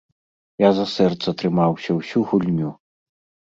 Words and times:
Я 0.67 0.71
за 0.77 0.85
сэрца 0.93 1.35
трымаўся 1.43 1.99
ўсю 2.01 2.27
гульню! 2.35 2.77